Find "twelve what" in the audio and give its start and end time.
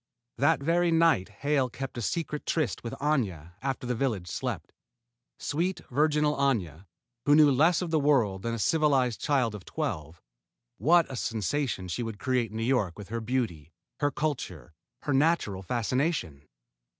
9.63-11.05